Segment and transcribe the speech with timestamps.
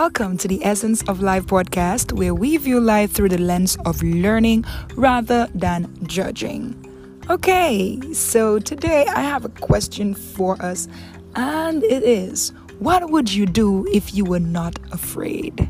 [0.00, 4.00] Welcome to the Essence of Life podcast, where we view life through the lens of
[4.00, 7.20] learning rather than judging.
[7.28, 10.86] Okay, so today I have a question for us,
[11.34, 15.68] and it is What would you do if you were not afraid?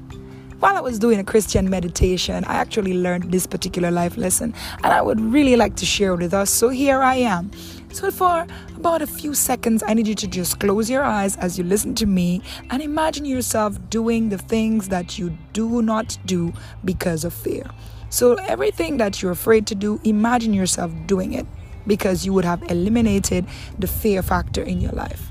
[0.61, 4.53] While I was doing a Christian meditation, I actually learned this particular life lesson,
[4.85, 6.51] and I would really like to share it with us.
[6.51, 7.51] So here I am.
[7.91, 8.47] So, for
[8.77, 11.95] about a few seconds, I need you to just close your eyes as you listen
[11.97, 16.53] to me and imagine yourself doing the things that you do not do
[16.85, 17.65] because of fear.
[18.11, 21.47] So, everything that you're afraid to do, imagine yourself doing it
[21.87, 23.47] because you would have eliminated
[23.79, 25.31] the fear factor in your life.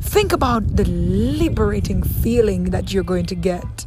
[0.00, 3.86] Think about the liberating feeling that you're going to get.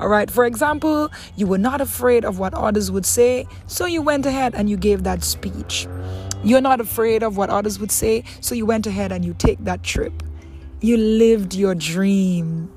[0.00, 4.02] All right, for example, you were not afraid of what others would say, so you
[4.02, 5.86] went ahead and you gave that speech.
[6.42, 9.62] You're not afraid of what others would say, so you went ahead and you take
[9.64, 10.22] that trip.
[10.80, 12.72] You lived your dream.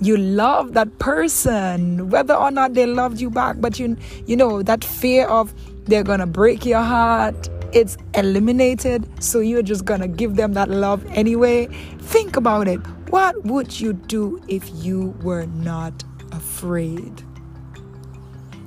[0.00, 4.62] You love that person, whether or not they loved you back, but you you know
[4.62, 5.52] that fear of
[5.86, 11.04] they're gonna break your heart, it's eliminated, so you're just gonna give them that love
[11.08, 11.66] anyway.
[12.00, 12.78] Think about it.
[13.10, 17.22] What would you do if you were not afraid?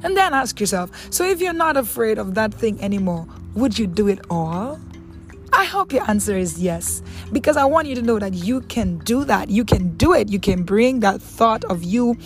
[0.04, 3.88] And then ask yourself so if you're not afraid of that thing anymore, would you
[3.88, 4.80] do it all?
[5.54, 9.00] I hope your answer is yes, because I want you to know that you can
[9.00, 9.50] do that.
[9.50, 10.30] You can do it.
[10.30, 12.18] You can bring that thought of you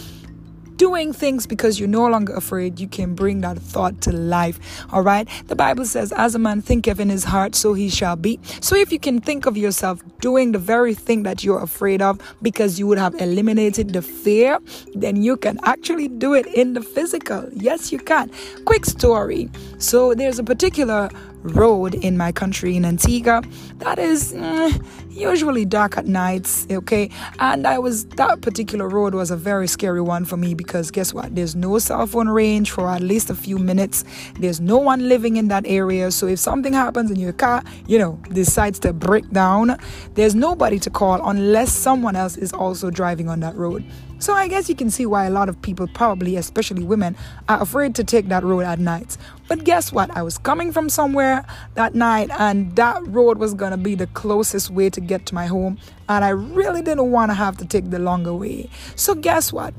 [0.78, 4.60] doing things because you're no longer afraid, you can bring that thought to life.
[4.92, 5.28] All right.
[5.48, 8.40] The Bible says, as a man thinketh in his heart, so he shall be.
[8.62, 12.20] So if you can think of yourself doing the very thing that you're afraid of
[12.42, 14.60] because you would have eliminated the fear,
[14.94, 17.48] then you can actually do it in the physical.
[17.54, 18.32] Yes, you can.
[18.66, 19.50] Quick story.
[19.78, 21.10] So there's a particular
[21.46, 23.44] road in my country in Antigua
[23.78, 27.10] that is mm, usually dark at nights okay?
[27.40, 31.14] And i was that particular road was a very scary one for me because guess
[31.14, 31.36] what?
[31.36, 34.04] There's no cell phone range for at least a few minutes.
[34.40, 36.12] There's no one living in that area.
[36.12, 39.78] So if something happens and your car you know decides to break down
[40.16, 43.84] there's nobody to call unless someone else is also driving on that road
[44.20, 47.16] so I guess you can see why a lot of people, probably especially women,
[47.48, 49.18] are afraid to take that road at night.
[49.48, 50.16] But guess what?
[50.16, 51.46] I was coming from somewhere
[51.76, 55.46] that night, and that road was gonna be the closest way to get to my
[55.46, 55.78] home,
[56.10, 58.70] and I really didn't want to have to take the longer way.
[58.96, 59.74] So guess what?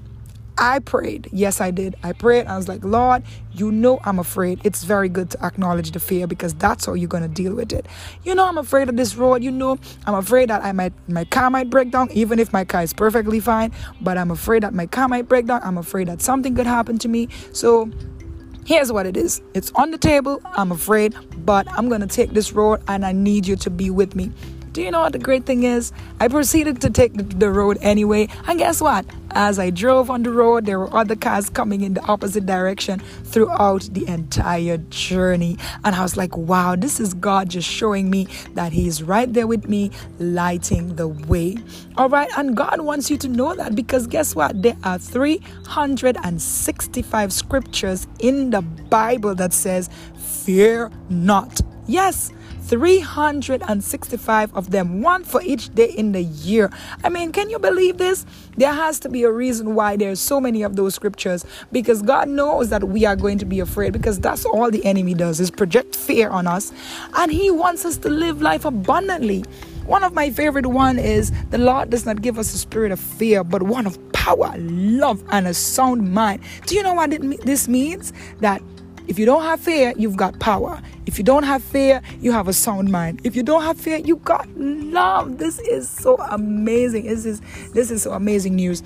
[0.58, 1.28] I prayed.
[1.32, 1.96] Yes, I did.
[2.02, 2.46] I prayed.
[2.46, 3.22] I was like, Lord,
[3.52, 4.60] you know I'm afraid.
[4.64, 7.86] It's very good to acknowledge the fear because that's how you're gonna deal with it.
[8.24, 9.42] You know I'm afraid of this road.
[9.42, 12.64] You know I'm afraid that I might my car might break down, even if my
[12.64, 13.72] car is perfectly fine.
[14.00, 15.60] But I'm afraid that my car might break down.
[15.62, 17.28] I'm afraid that something could happen to me.
[17.52, 17.90] So
[18.64, 19.42] here's what it is.
[19.52, 20.40] It's on the table.
[20.44, 21.14] I'm afraid,
[21.44, 24.32] but I'm gonna take this road and I need you to be with me.
[24.76, 25.90] Do you know what the great thing is?
[26.20, 29.06] I proceeded to take the, road anyway, and guess what?
[29.30, 33.00] As I drove on the road, there were other cars coming in the opposite direction
[33.24, 35.56] throughout the entire journey.
[35.82, 39.46] And I was like, wow, this is God just showing me that He's right there
[39.46, 41.56] with me, lighting the way.
[41.96, 44.60] All right, and God wants you to know that because guess what?
[44.60, 49.88] There are 365 scriptures in the Bible that says,
[50.44, 51.62] Fear not.
[51.86, 52.30] Yes,
[52.68, 56.70] 365 of them, one for each day in the year.
[57.04, 58.26] I mean, can you believe this?
[58.56, 62.28] There has to be a reason why there's so many of those scriptures because God
[62.28, 65.50] knows that we are going to be afraid because that's all the enemy does is
[65.50, 66.72] project fear on us
[67.14, 69.44] and he wants us to live life abundantly.
[69.86, 72.98] One of my favorite one is the Lord does not give us a spirit of
[72.98, 76.42] fear, but one of power, love, and a sound mind.
[76.66, 77.10] Do you know what
[77.44, 78.12] this means?
[78.40, 78.60] That
[79.06, 80.80] if you don't have fear, you've got power.
[81.06, 83.20] If you don't have fear, you have a sound mind.
[83.24, 85.38] If you don't have fear, you got love.
[85.38, 87.06] This is so amazing.
[87.06, 87.40] This is
[87.72, 88.82] this is so amazing news.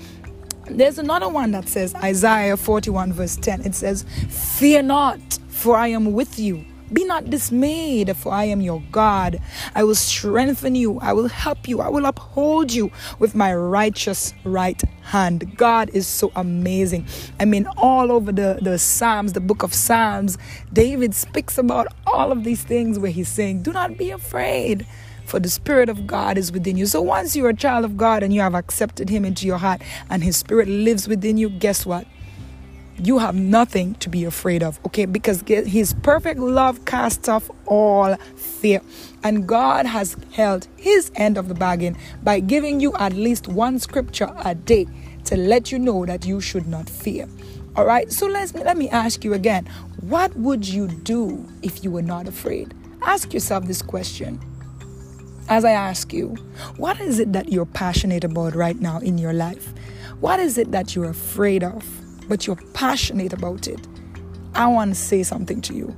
[0.69, 3.61] There's another one that says Isaiah 41 verse 10.
[3.61, 6.65] It says, "Fear not, for I am with you.
[6.93, 9.39] Be not dismayed, for I am your God.
[9.75, 10.99] I will strengthen you.
[10.99, 11.81] I will help you.
[11.81, 15.57] I will uphold you with my righteous right hand.
[15.57, 17.07] God is so amazing.
[17.39, 20.37] I mean, all over the, the Psalms, the book of Psalms,
[20.73, 24.85] David speaks about all of these things where he's saying, Do not be afraid
[25.25, 26.85] for the Spirit of God is within you.
[26.85, 29.81] So once you're a child of God and you have accepted Him into your heart
[30.09, 32.05] and His Spirit lives within you, guess what?
[32.97, 35.05] You have nothing to be afraid of, okay?
[35.05, 38.81] Because His perfect love casts off all fear.
[39.23, 43.79] And God has held His end of the bargain by giving you at least one
[43.79, 44.87] scripture a day
[45.25, 47.27] to let you know that you should not fear.
[47.75, 49.65] All right, so let's, let me ask you again
[50.01, 52.73] what would you do if you were not afraid?
[53.03, 54.39] Ask yourself this question
[55.51, 56.29] as I ask you,
[56.77, 59.73] what is it that you're passionate about right now in your life?
[60.21, 61.85] What is it that you're afraid of,
[62.31, 63.85] but you're passionate about it?
[64.55, 65.93] I want to say something to you.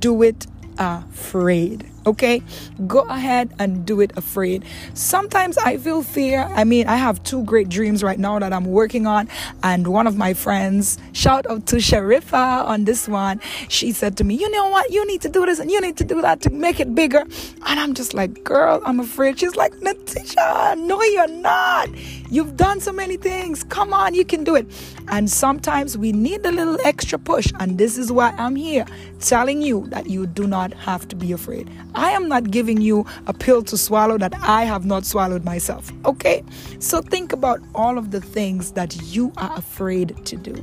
[0.00, 0.44] Do it
[0.78, 1.88] afraid.
[2.06, 2.42] Okay?
[2.86, 4.64] Go ahead and do it afraid.
[4.94, 6.48] Sometimes I feel fear.
[6.54, 9.28] I mean, I have two great dreams right now that I'm working on.
[9.62, 14.24] And one of my friends, shout out to Sharifa on this one, she said to
[14.24, 14.90] me, You know what?
[14.90, 17.20] You need to do this and you need to do that to make it bigger.
[17.66, 19.38] And I'm just like, Girl, I'm afraid.
[19.40, 21.88] She's like, Natisha, no, you're not.
[22.30, 23.64] You've done so many things.
[23.64, 24.66] Come on, you can do it.
[25.08, 27.52] And sometimes we need a little extra push.
[27.60, 28.84] And this is why I'm here
[29.20, 31.70] telling you that you do not have to be afraid.
[31.96, 35.90] I am not giving you a pill to swallow that I have not swallowed myself.
[36.04, 36.44] Okay?
[36.78, 40.54] So think about all of the things that you are afraid to do.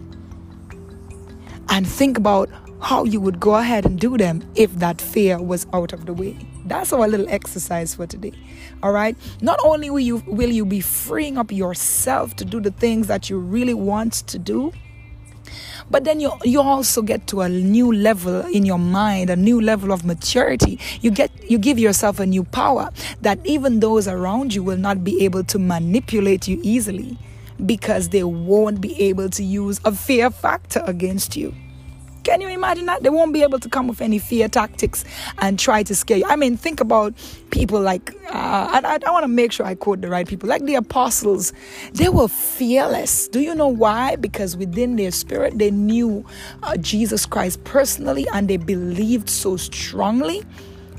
[1.69, 2.49] And think about
[2.81, 6.13] how you would go ahead and do them if that fear was out of the
[6.13, 6.37] way.
[6.65, 8.33] That's our little exercise for today.
[8.83, 9.17] All right?
[9.41, 13.29] Not only will you will you be freeing up yourself to do the things that
[13.29, 14.71] you really want to do,
[15.89, 19.59] but then you you also get to a new level in your mind a new
[19.61, 20.79] level of maturity.
[21.01, 22.89] You get you give yourself a new power
[23.21, 27.17] that even those around you will not be able to manipulate you easily
[27.65, 31.53] because they won't be able to use a fear factor against you
[32.23, 33.03] can you imagine that?
[33.03, 35.03] They won't be able to come with any fear tactics
[35.39, 36.25] and try to scare you.
[36.27, 37.13] I mean, think about
[37.51, 40.63] people like, uh, I, I want to make sure I quote the right people, like
[40.65, 41.53] the apostles.
[41.93, 43.27] They were fearless.
[43.27, 44.15] Do you know why?
[44.15, 46.25] Because within their spirit, they knew
[46.63, 50.43] uh, Jesus Christ personally and they believed so strongly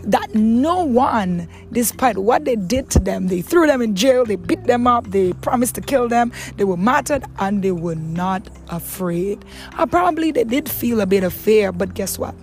[0.06, 4.36] that no one, despite what they did to them, they threw them in jail, they
[4.36, 8.48] beat them up, they promised to kill them, they were martyred, and they were not
[8.68, 9.44] afraid.
[9.78, 12.34] Uh, probably they did feel a bit of fear, but guess what?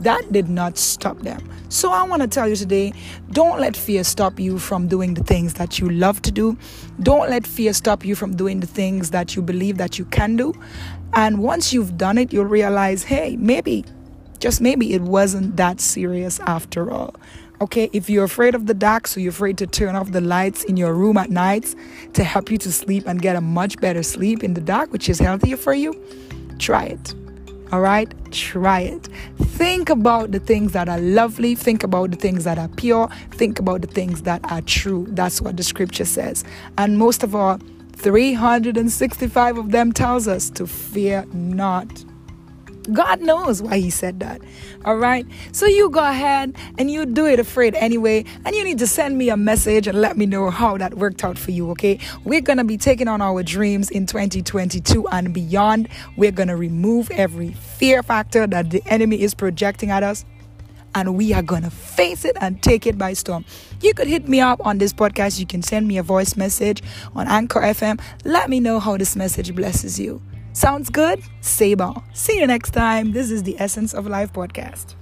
[0.00, 1.48] That did not stop them.
[1.68, 2.92] So I want to tell you today
[3.30, 6.58] don't let fear stop you from doing the things that you love to do.
[7.00, 10.36] Don't let fear stop you from doing the things that you believe that you can
[10.36, 10.52] do.
[11.14, 13.84] And once you've done it, you'll realize, hey, maybe
[14.42, 17.14] just maybe it wasn't that serious after all.
[17.60, 20.64] Okay, if you're afraid of the dark, so you're afraid to turn off the lights
[20.64, 21.76] in your room at nights
[22.14, 25.08] to help you to sleep and get a much better sleep in the dark, which
[25.08, 25.94] is healthier for you,
[26.58, 27.14] try it.
[27.70, 29.08] All right, try it.
[29.38, 33.60] Think about the things that are lovely, think about the things that are pure, think
[33.60, 35.06] about the things that are true.
[35.10, 36.42] That's what the scripture says.
[36.78, 37.60] And most of all,
[37.92, 42.04] 365 of them tells us to fear not.
[42.92, 44.40] God knows why He said that.
[44.84, 45.26] All right.
[45.52, 48.24] So you go ahead and you do it afraid anyway.
[48.44, 51.24] And you need to send me a message and let me know how that worked
[51.24, 51.70] out for you.
[51.72, 51.98] Okay.
[52.24, 55.88] We're going to be taking on our dreams in 2022 and beyond.
[56.16, 60.24] We're going to remove every fear factor that the enemy is projecting at us
[60.94, 63.44] and we are going to face it and take it by storm.
[63.80, 65.40] You could hit me up on this podcast.
[65.40, 66.82] You can send me a voice message
[67.14, 68.00] on Anchor FM.
[68.24, 70.20] Let me know how this message blesses you.
[70.52, 71.22] Sounds good?
[71.40, 72.04] Say ball.
[72.12, 73.12] See you next time.
[73.12, 74.94] This is the Essence of Life podcast.